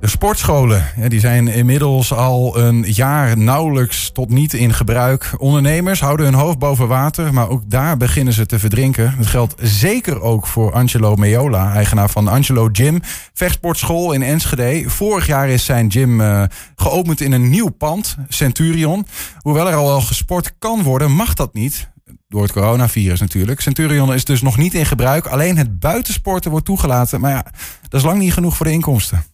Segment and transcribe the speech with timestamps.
[0.00, 5.34] De sportscholen die zijn inmiddels al een jaar nauwelijks tot niet in gebruik.
[5.38, 9.14] Ondernemers houden hun hoofd boven water, maar ook daar beginnen ze te verdrinken.
[9.18, 13.00] Dat geldt zeker ook voor Angelo Meola, eigenaar van Angelo Gym,
[13.32, 14.90] vechtsportschool in Enschede.
[14.90, 16.42] Vorig jaar is zijn gym uh,
[16.76, 19.06] geopend in een nieuw pand, Centurion.
[19.38, 21.90] Hoewel er al wel gesport kan worden, mag dat niet.
[22.28, 23.60] Door het coronavirus natuurlijk.
[23.60, 25.26] Centurion is dus nog niet in gebruik.
[25.26, 27.20] Alleen het buitensporten wordt toegelaten.
[27.20, 27.44] Maar ja,
[27.88, 29.24] dat is lang niet genoeg voor de inkomsten.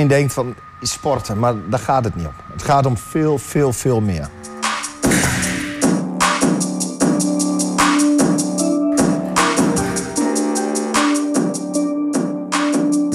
[0.00, 2.32] Je denkt van sporten, maar daar gaat het niet om.
[2.52, 4.28] Het gaat om veel, veel, veel meer.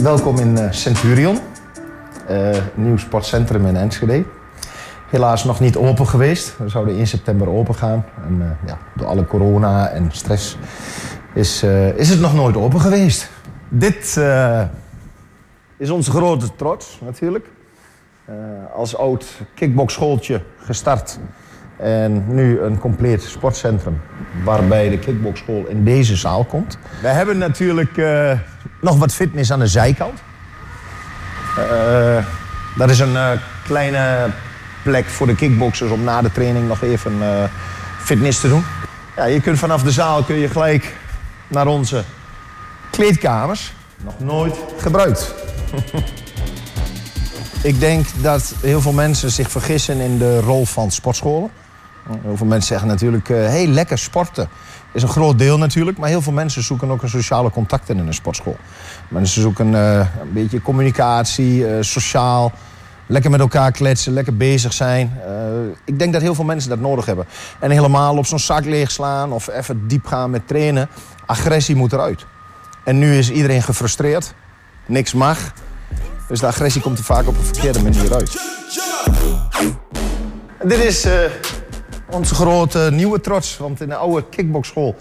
[0.02, 1.40] Welkom in Centurion,
[2.30, 4.26] uh, nieuw sportcentrum in Enschede.
[5.10, 6.58] Helaas nog niet open geweest.
[6.58, 8.06] We zouden in september open gaan.
[8.26, 10.58] En uh, ja, door alle corona en stress
[11.34, 11.64] is,
[11.96, 13.30] is het nog nooit open geweest.
[13.70, 14.18] Dit
[15.78, 17.46] is onze grote trots natuurlijk.
[18.30, 18.36] Uh,
[18.76, 21.20] als oud kickboxschooltje gestart.
[21.78, 24.02] En nu een compleet sportcentrum
[24.44, 26.78] waarbij de kickboxschool in deze zaal komt.
[27.02, 28.32] We hebben natuurlijk uh,
[28.82, 30.20] nog wat fitness aan de zijkant.
[31.60, 32.26] Uh,
[32.78, 34.30] dat is een kleine
[34.84, 37.14] plek voor de kickboxers om na de training nog even
[38.00, 38.64] fitness te doen.
[39.16, 40.96] Ja, je kunt vanaf de zaal kun je gelijk
[41.48, 42.04] naar onze
[42.92, 43.74] kleedkamers.
[44.04, 45.47] Nog nooit gebruikt.
[47.64, 51.50] Ik denk dat heel veel mensen zich vergissen in de rol van sportscholen.
[52.22, 54.50] Heel veel mensen zeggen natuurlijk, hé, hey, lekker sporten.
[54.94, 58.08] Is een groot deel natuurlijk, maar heel veel mensen zoeken ook een sociale contacten in
[58.08, 58.58] een sportschool.
[59.08, 62.52] Mensen zoeken uh, een beetje communicatie, uh, sociaal,
[63.06, 65.20] lekker met elkaar kletsen, lekker bezig zijn.
[65.86, 67.26] Ik denk dat heel veel mensen dat nodig hebben.
[67.60, 70.90] En helemaal op zo'n zak leegslaan of even diep gaan met trainen.
[71.26, 72.26] Agressie moet eruit.
[72.84, 74.34] En nu is iedereen gefrustreerd
[74.88, 75.38] niks mag.
[76.28, 78.42] Dus de agressie komt er vaak op een verkeerde manier uit.
[80.64, 81.14] dit is uh,
[82.10, 83.58] onze grote nieuwe trots.
[83.58, 84.96] Want in de oude kickboxschool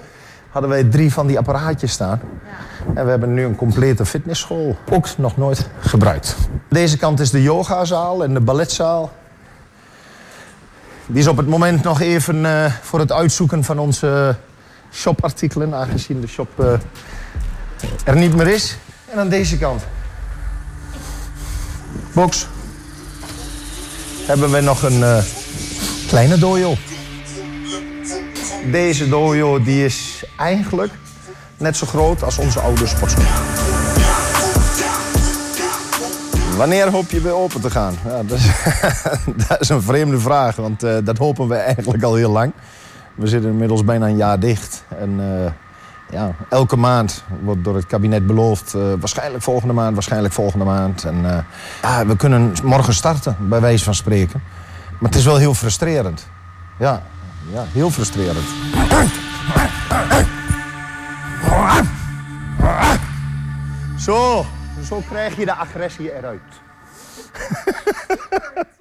[0.50, 2.20] hadden wij drie van die apparaatjes staan.
[2.94, 4.76] En we hebben nu een complete fitnessschool.
[4.90, 6.36] Ook nog nooit gebruikt.
[6.68, 9.12] Deze kant is de yogazaal en de balletzaal.
[11.06, 14.36] Die is op het moment nog even uh, voor het uitzoeken van onze
[14.92, 15.74] shopartikelen.
[15.74, 16.72] Aangezien de shop uh,
[18.04, 18.76] er niet meer is.
[19.10, 19.82] En aan deze kant.
[22.12, 22.46] Box.
[24.26, 25.18] Hebben we nog een uh,
[26.08, 26.74] kleine dojo.
[28.70, 30.92] Deze dojo die is eigenlijk
[31.56, 33.24] net zo groot als onze oude sportschool.
[36.56, 37.94] Wanneer hoop je weer open te gaan?
[38.04, 38.46] Ja, dat, is,
[39.48, 42.52] dat, is, een vreemde vraag, want uh, dat hopen we eigenlijk al heel lang.
[43.14, 44.84] We zitten inmiddels bijna een jaar dicht.
[44.98, 45.50] En uh,
[46.10, 48.74] ja, elke maand wordt door het kabinet beloofd.
[48.74, 51.04] Uh, waarschijnlijk volgende maand, waarschijnlijk volgende maand.
[51.04, 51.38] En uh,
[51.82, 54.42] ja, we kunnen morgen starten, bij wijze van spreken.
[54.98, 56.28] Maar het is wel heel frustrerend.
[56.78, 57.02] Ja,
[57.52, 58.46] ja heel frustrerend.
[63.98, 64.46] Zo,
[64.84, 66.40] zo krijg je de agressie eruit.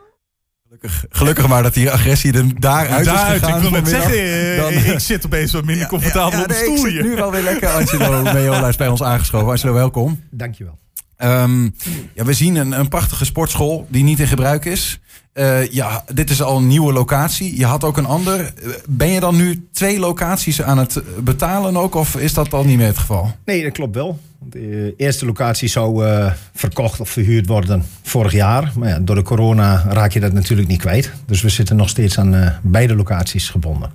[0.67, 3.55] Gelukkig, gelukkig maar dat die agressie er daaruit is gegaan.
[3.55, 6.53] Ik wil net zeggen, dan, ik zit opeens wat minder comfortabel ja, ja, op de
[6.53, 6.91] stoel ik hier.
[6.91, 7.69] zit nu wel weer lekker.
[7.69, 9.47] Angelo Meola is bij ons aangeschoven.
[9.47, 10.23] Angelo, welkom.
[10.31, 10.79] Dankjewel.
[11.17, 11.75] Um,
[12.13, 14.99] ja, we zien een, een prachtige sportschool die niet in gebruik is.
[15.39, 17.57] Uh, ja, dit is al een nieuwe locatie.
[17.57, 18.53] Je had ook een ander.
[18.87, 21.95] Ben je dan nu twee locaties aan het betalen ook?
[21.95, 23.31] Of is dat al niet meer het geval?
[23.45, 24.19] Nee, dat klopt wel.
[24.39, 28.71] De eerste locatie zou uh, verkocht of verhuurd worden vorig jaar.
[28.75, 31.11] Maar ja, door de corona raak je dat natuurlijk niet kwijt.
[31.25, 33.91] Dus we zitten nog steeds aan uh, beide locaties gebonden.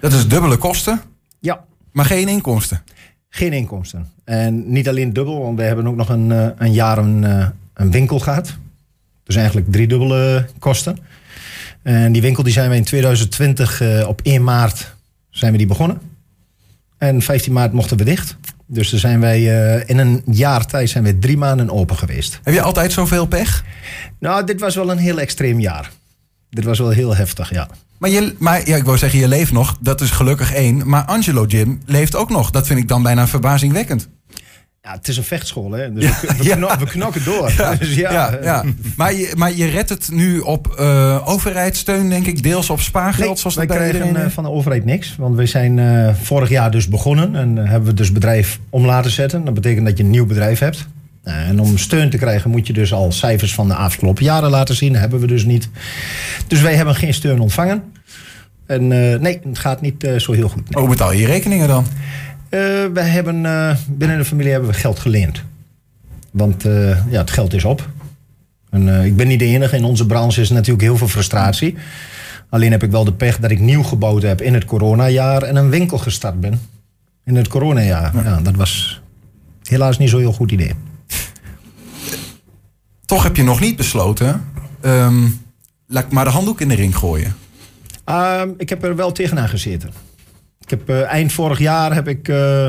[0.00, 1.00] Dat is dubbele kosten?
[1.40, 1.64] Ja.
[1.92, 2.82] Maar geen inkomsten?
[3.28, 4.08] Geen inkomsten.
[4.24, 7.22] En niet alleen dubbel, want we hebben ook nog een, een jaar een,
[7.74, 8.56] een winkel gehad.
[9.26, 10.98] Dus eigenlijk driedubbele kosten.
[11.82, 14.94] En die winkel die zijn we in 2020 op 1 maart
[15.30, 16.00] zijn we die begonnen.
[16.98, 18.36] En 15 maart mochten we dicht.
[18.66, 22.40] Dus dan zijn wij uh, in een jaar tijd zijn we drie maanden open geweest.
[22.42, 23.64] Heb je altijd zoveel pech?
[24.18, 25.90] Nou, dit was wel een heel extreem jaar.
[26.50, 27.68] Dit was wel heel heftig, ja.
[27.98, 29.76] Maar, je, maar ja, ik wou zeggen, je leeft nog.
[29.80, 30.88] Dat is gelukkig één.
[30.88, 32.50] Maar Angelo Jim leeft ook nog.
[32.50, 34.08] Dat vind ik dan bijna verbazingwekkend.
[34.86, 35.92] Ja, het is een vechtschool, hè?
[35.92, 36.78] Dus ja, we, we, kno ja.
[36.78, 37.52] we, knokken door.
[37.56, 38.64] Ja, dus ja, ja,
[38.96, 43.28] Maar, je, maar je redt het nu op uh, overheidssteun, denk ik, deels op spaargeld?
[43.28, 45.16] Nee, zoals wij krijgen uh, van de overheid niks.
[45.18, 49.10] Want we zijn uh, vorig jaar dus begonnen en hebben we dus bedrijf om laten
[49.10, 49.44] zetten.
[49.44, 50.88] Dat betekent dat je een nieuw bedrijf hebt.
[51.22, 54.74] En om steun te krijgen moet je dus al cijfers van de afgelopen jaren laten
[54.74, 54.92] zien.
[54.92, 55.68] Dat hebben we dus niet.
[56.46, 57.82] Dus wij hebben geen steun ontvangen.
[58.66, 58.88] En
[59.20, 60.70] nee, het gaat niet zo heel goed.
[60.70, 60.82] Nee.
[60.82, 61.86] Hoe betaal je je rekeningen dan?
[62.56, 62.62] Uh,
[62.92, 65.42] we hebben uh, binnen de familie hebben we geld geleend.
[66.30, 67.88] Want uh, ja, het geld is op.
[68.70, 69.76] En, eh, ik ben niet de enige.
[69.76, 71.74] In onze branche is natuurlijk heel veel frustratie.
[72.48, 75.56] Alleen heb ik wel de pech dat ik nieuw gebouwd heb in het coronajaar en
[75.56, 76.60] een winkel gestart ben
[77.24, 78.24] in het coronajaar.
[78.24, 79.02] Ja, dat was
[79.62, 80.72] helaas niet zo'n heel goed idee.
[83.04, 84.44] Toch heb je nog niet besloten.
[84.80, 85.24] ehm,
[85.86, 87.34] laat ik maar de handdoek in de ring gooien.
[88.04, 89.90] Ehm, ik heb er wel tegenaan gezeten.
[90.66, 92.66] Ik heb, eh, eind vorig jaar heb ik, eh,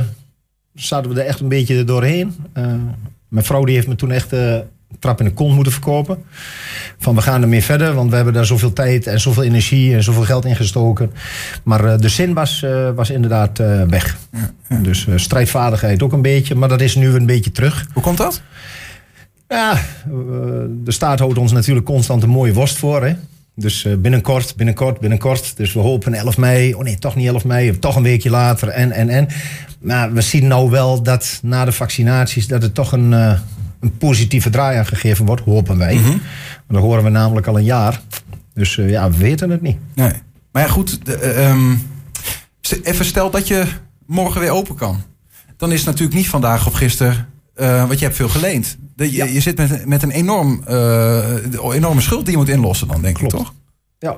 [0.74, 2.36] zaten we er echt een beetje doorheen.
[2.54, 2.64] Eh,
[3.28, 4.64] mijn vrouw die heeft me toen echt een
[5.00, 6.24] trap in de kont moeten verkopen.
[6.98, 10.04] Van we gaan ermee verder, want we hebben daar zoveel tijd en zoveel energie en
[10.04, 11.12] zoveel geld in gestoken.
[11.64, 12.66] Maar de zin was,
[12.96, 13.58] was inderdaad
[13.90, 14.18] weg.
[14.82, 17.86] Dus strijdvaardigheid ook een beetje, maar dat is nu een beetje terug.
[17.94, 18.42] Hoe komt dat?
[19.48, 19.82] Ja,
[20.70, 23.04] de staat houdt ons natuurlijk constant een mooie worst voor.
[23.04, 23.16] Hè?
[23.60, 25.58] Dus eh, binnenkort, binnenkort, binnenkort.
[25.58, 26.74] Dus we hopen 11 mei.
[26.74, 27.80] Oh nee, toch niet 11 mei.
[27.80, 28.68] Toch een weekje later.
[28.68, 29.28] En, en, en.
[29.80, 32.48] Maar we zien nou wel dat na de vaccinaties...
[32.48, 33.40] dat er toch een, eh,
[33.80, 35.42] een positieve draai aan gegeven wordt.
[35.42, 35.96] Hopen wij.
[35.96, 36.18] Mhm.
[36.68, 38.02] Dat horen we namelijk al een jaar.
[38.54, 39.78] Dus eh, ja, we weten het niet.
[39.94, 40.12] Nee.
[40.52, 41.06] Maar ja, goed.
[41.06, 41.76] de, eh, ehm,
[42.84, 43.66] even stel dat je
[44.06, 45.02] morgen weer open kan.
[45.58, 47.28] Dan is het natuurlijk niet vandaag of gisteren.
[47.58, 48.78] Eh, want je hebt veel geleend.
[48.96, 49.26] De- je, Ja.
[49.26, 51.34] je zit met, met een enorm, eh,
[51.74, 53.54] enorme schuld die je moet inlossen dan, denk ik toch?
[54.00, 54.18] Ja,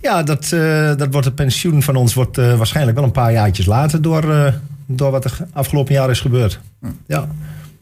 [0.00, 3.66] ja dat, eh, dat wordt het pensioen van ons wordt, waarschijnlijk wel een paar jaartjes
[3.66, 4.02] later...
[4.02, 4.54] door,
[4.86, 6.60] door wat er afgelopen jaar is gebeurd.
[7.06, 7.28] Ja.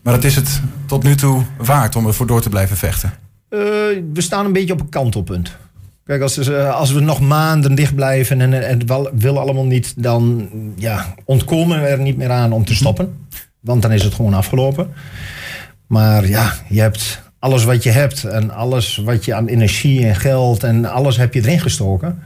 [0.03, 3.13] Maar dat is het tot nu toe waard om ervoor door te blijven vechten.
[3.49, 5.57] We staan een beetje op een kantelpunt.
[6.05, 9.95] Kijk, als, als we nog maanden dicht blijven en, en het wel- wil allemaal niet,
[9.97, 13.15] dan ja, ontkomen we er niet meer aan om te stoppen.
[13.63, 14.93] Want dan is het gewoon afgelopen.
[15.87, 20.17] Maar ja, je hebt alles wat je hebt en alles wat je aan energie en
[20.17, 22.23] geld en alles heb je erin gestoken.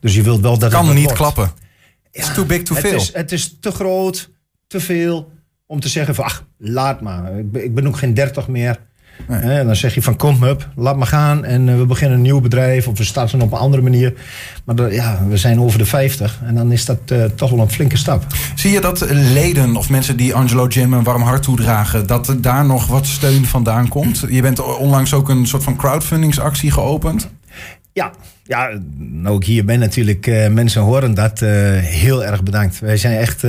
[0.00, 1.18] Dus je wilt wel dat Kan het niet wordt.
[1.18, 1.50] klappen.
[2.10, 2.96] It's too big to het fail.
[2.96, 4.30] Is, het is te groot,
[4.66, 5.32] te veel
[5.66, 7.38] om te zeggen van ach, laat maar.
[7.38, 8.78] Ik ben, ik ben ook geen dertig meer.
[9.26, 9.40] Nee.
[9.40, 12.22] Hè, dan zeg je van kom up, laat maar gaan en eh, we beginnen een
[12.22, 14.14] nieuw bedrijf of we starten op een andere manier.
[14.64, 17.60] Maar dat- ja, we zijn over de 50 en dan is dat eh, toch wel
[17.60, 18.24] een flinke stap.
[18.54, 22.40] Zie je dat leden of mensen die Angelo Jim een warm hart toedragen, dat er
[22.40, 24.24] daar nog wat steun vandaan komt?
[24.28, 27.28] Je bent onlangs ook een soort van crowdfundingsactie geopend.
[27.92, 28.10] Ja,
[28.44, 28.68] ja
[28.98, 31.40] nou ik hier ben natuurlijk, eh, mensen horen dat.
[31.40, 32.78] heel erg bedankt.
[32.78, 33.40] Wij zijn echt,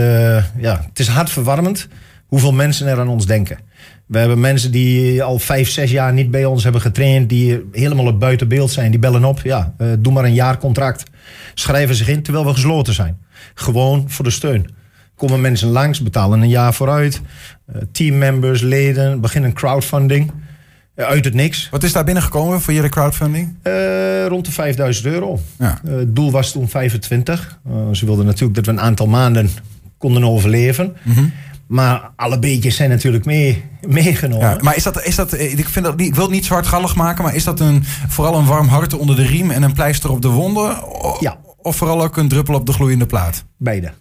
[0.58, 1.88] ja, het is hartverwarmend
[2.28, 3.58] hoeveel mensen er aan ons denken.
[4.10, 8.06] We hebben mensen die al vijf, zes jaar niet bij ons hebben getraind, die helemaal
[8.06, 8.92] op buiten beeld zijn.
[8.92, 11.04] Die bellen op, ja, eh, doe maar een jaarcontract.
[11.54, 13.18] Schrijven zich in terwijl we gesloten zijn.
[13.54, 14.68] Gewoon voor de steun.
[15.16, 17.22] Komen mensen langs, betalen een jaar vooruit.
[17.66, 20.32] Eh, teammembers, leden, beginnen crowdfunding.
[20.96, 21.68] Eh, uit het niks.
[21.72, 23.56] Wat is daar binnengekomen voor jullie crowdfunding?
[24.28, 25.40] Rond de 5000 euro.
[25.58, 25.80] Ja.
[25.88, 27.60] Het doel was toen 25.
[27.66, 29.50] Eh, ze wilden natuurlijk dat we een aantal maanden
[29.98, 30.96] konden overleven.
[31.04, 31.26] Mhm.
[31.70, 34.50] Maar alle beetjes zijn natuurlijk mee, meegenomen.
[34.50, 37.24] Ja, maar is dat, is dat, ik, vind dat ik wil het niet zwartgallig maken,
[37.24, 40.22] maar is dat een, vooral een warm hart onder de riem en een pleister op
[40.22, 40.84] de wonden?
[40.84, 41.38] O- Ja.
[41.62, 43.44] Of vooral ook een druppel op de gloeiende plaat?
[43.58, 43.92] Beide.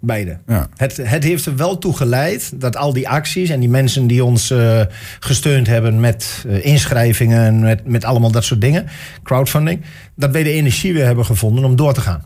[0.00, 0.38] Beide.
[0.46, 0.68] Ja.
[0.76, 4.24] Het, het heeft er wel toe geleid dat al die acties en die mensen die
[4.24, 4.80] ons eh,
[5.20, 8.86] gesteund hebben met eh, inschrijvingen, met, met allemaal dat soort dingen,
[9.22, 9.80] crowdfunding,
[10.16, 12.24] dat wij de energie weer hebben gevonden om door te gaan.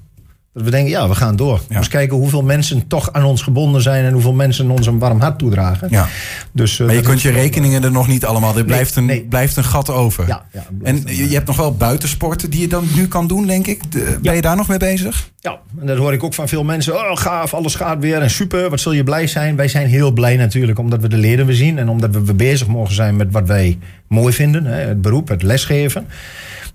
[0.59, 1.61] Dat we denken, ja, we gaan door.
[1.69, 1.77] Ja.
[1.77, 5.21] Eens kijken hoeveel mensen toch aan ons gebonden zijn en hoeveel mensen ons een warm
[5.21, 5.89] hart toedragen.
[5.91, 6.09] Ja.
[6.53, 8.57] Dus, eh, Maar je kunt je rekeningen er nog niet allemaal.
[8.57, 9.25] Er blijft een, nee.
[9.25, 10.27] blijft een gat over.
[10.27, 13.47] Ja, ja, En een- je hebt nog wel buitensporten die je dan nu kan doen,
[13.47, 13.93] denk ik.
[13.93, 15.31] De- ben je daar nog mee bezig?
[15.41, 16.95] Ja, en dat hoor ik ook van veel mensen.
[16.95, 19.57] Oh, gaaf, alles gaat weer en super, wat zul je blij zijn.
[19.57, 21.79] Wij zijn heel blij natuurlijk, omdat we de leden weer zien...
[21.79, 23.79] en omdat we bezig mogen zijn met wat wij
[24.09, 24.65] mooi vinden.
[24.65, 26.07] Hè, het beroep, het lesgeven.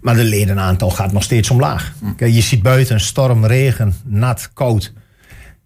[0.04, 1.94] Maar de ledenaantal gaat nog steeds omlaag.
[2.16, 4.94] Kijk, je ziet buiten storm, regen, nat, koud.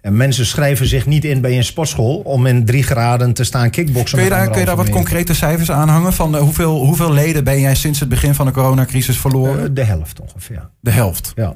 [0.01, 2.17] En mensen schrijven zich niet in bij een sportschool...
[2.17, 4.17] om in drie graden te staan kickboksen.
[4.17, 6.13] Kun je daar, kun je daar wat concrete cijfers aan hangen?
[6.13, 9.63] Van eh, hoeveel, hoeveel leden ben jij sinds het begin van de coronacrisis verloren?
[9.63, 11.31] Eh, de helft ongeveer, de helft.
[11.35, 11.55] ja.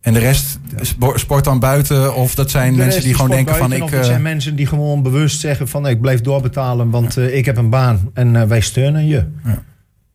[0.00, 2.14] En de rest spo- sport dan buiten?
[2.14, 3.82] Of dat zijn De mensen die gewoon denken van ik...
[3.82, 5.86] het zijn eh, mensen die gewoon bewust zeggen van...
[5.88, 9.24] ik blijf doorbetalen, want ik heb een baan en wij steunen je.
[9.44, 9.62] Ja.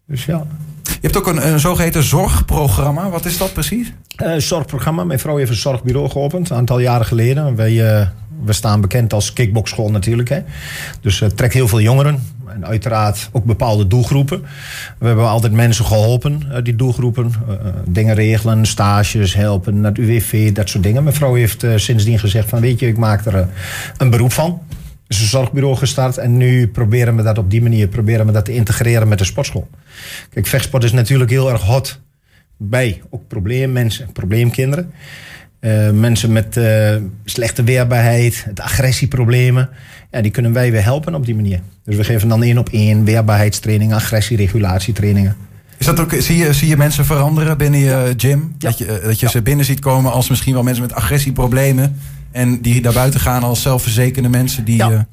[0.08, 0.46] Dus ja.
[1.02, 3.10] Je hebt ook een, zogeheten zorgprogramma.
[3.10, 3.94] Wat is dat precies?
[4.16, 5.04] Eh, zorgprogramma.
[5.04, 7.56] Mijn vrouw heeft een zorgbureau geopend, een aantal jaren geleden.
[7.56, 8.08] Wij, eh,
[8.46, 10.30] we staan bekend als kickboxschool natuurlijk.
[10.30, 10.40] Hè.
[11.02, 12.20] Dus het trekt heel veel jongeren.
[12.48, 14.42] En uiteraard ook bepaalde doelgroepen.
[14.98, 17.32] We hebben altijd mensen geholpen die doelgroepen.
[17.48, 21.04] Eh, eh, dingen regelen, stages helpen, naar het UWV, dat soort dingen.
[21.04, 23.46] Mijn vrouw heeft eh, sindsdien gezegd van weet je, ik maak er eh,
[23.98, 24.62] een beroep van.
[25.12, 28.46] Dus een zorgbureau gestart en nu proberen we dat op die manier proberen we dat
[28.46, 29.70] te integreren met de sportschool.
[30.30, 32.00] Kijk, vechtsport is natuurlijk heel erg hot
[32.58, 34.92] bij ook probleemmensen, probleemkinderen.
[35.60, 39.70] Uh, mensen met uh, slechte weerbaarheid, het agressieproblemen.
[40.12, 41.62] Ja, die kunnen wij weer helpen op die manier.
[41.84, 45.36] Dus we geven dan één op één weerbaarheidstrainingen, agressieregulatietrainingen.
[45.78, 48.56] Is dat ook, zie, je, zie je mensen veranderen binnen je gym?
[48.58, 52.00] Dat je, dat je ze binnen ziet komen als misschien wel mensen met agressieproblemen.
[52.32, 54.76] En die daar buiten gaan als zelfverzekerde mensen die.
[54.76, 55.08] Ja.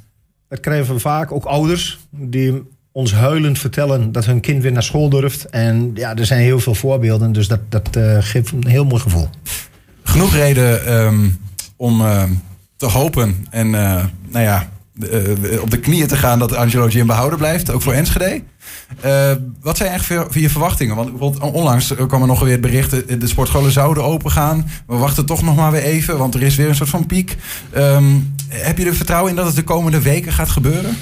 [0.49, 4.83] Dat krijgen we vaak, ook ouders die ons huilend vertellen dat hun kind weer naar
[4.83, 5.45] school durft.
[5.45, 9.03] En ja, er zijn heel veel voorbeelden, dus dat, dat uh, geeft een heel mooi
[9.03, 9.29] gevoel.
[10.03, 11.39] Genoeg reden um,
[11.77, 12.23] om uh,
[12.77, 14.69] te hopen en uh, nou ja,
[15.61, 18.43] op de knieën te gaan dat Angelo Jim behouden blijft, ook voor Enschede.
[19.61, 21.19] wat zijn eigenlijk je verwachtingen?
[21.19, 22.91] Want onlangs kwam er nog weer het bericht,
[23.21, 24.71] de sportscholen zouden open gaan.
[24.87, 27.37] We wachten toch nog maar weer even, want er is weer een soort van piek.
[27.77, 30.97] Um, heb je er vertrouwen in dat het de komende weken gaat gebeuren?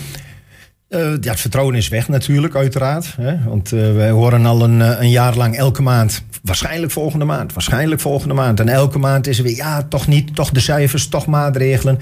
[0.89, 3.15] Uh, ja, het vertrouwen is weg natuurlijk, uiteraard.
[3.17, 3.45] Hè?
[3.45, 8.01] Want uh, wij horen al een, een, jaar lang elke maand, waarschijnlijk volgende maand, waarschijnlijk
[8.01, 8.61] volgende maand.
[8.61, 11.99] En elke maand is er weer, ja, toch niet, toch de cijfers, toch maatregelen.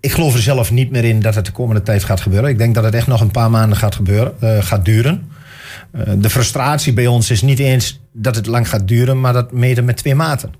[0.00, 2.50] Ik geloof er zelf niet meer in dat het de komende tijd gaat gebeuren.
[2.50, 5.28] Ik denk dat het echt nog een paar maanden gaat, gebeuren, uh, gaat duren.
[6.18, 9.82] de frustratie bij ons is niet eens dat het lang gaat duren, maar dat mede
[9.82, 10.52] met twee maten.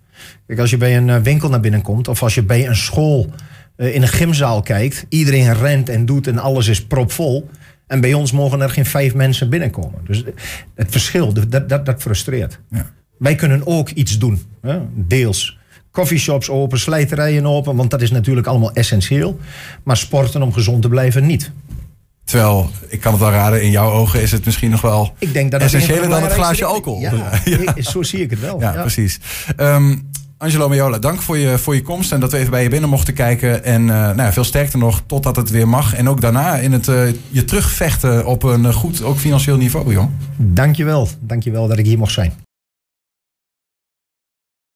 [0.46, 3.30] Kijk, als je bij een winkel naar binnen komt of als je bij een school
[3.78, 7.48] uh, in een gymzaal kijkt, iedereen rent en doet en alles is propvol.
[7.86, 10.00] En bij ons mogen er geen vijf mensen binnenkomen.
[10.06, 10.24] Dus
[10.74, 12.60] het verschil, dat, dat, dat frustreert.
[12.70, 12.90] Ja.
[13.18, 14.78] Wij kunnen ook iets doen, hè?
[14.94, 15.57] deels.
[15.98, 19.38] Coffeeshops open, slijterijen open, want dat is natuurlijk allemaal essentieel.
[19.82, 21.50] Maar sporten om gezond te blijven niet.
[22.24, 25.32] Terwijl, ik kan het wel raden, in jouw ogen is het misschien nog wel ik
[25.32, 27.00] denk dat essentiëler dan het glaasje alcohol.
[27.00, 27.12] Ja,
[27.44, 27.82] ja.
[27.82, 28.60] zo zie ik het wel.
[28.60, 29.20] Ja, precies.
[29.56, 32.68] Um, Angelo Meola, dank voor je, voor je komst en dat we even bij je
[32.68, 33.64] binnen mochten kijken.
[33.64, 35.94] En uh, nou ja, veel sterkte nog totdat het weer mag.
[35.94, 40.08] En ook daarna in het uh, je terugvechten op een goed, ook financieel niveau, joh.
[40.36, 41.08] Dankjewel.
[41.20, 42.46] Dankjewel dat ik hier mocht zijn.